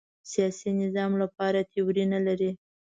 [0.31, 2.51] سیاسي نظام لپاره تیوري نه لري